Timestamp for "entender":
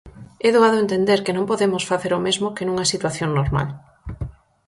0.83-1.19